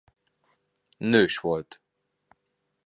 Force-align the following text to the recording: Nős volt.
Nős 0.97 1.37
volt. 1.37 1.81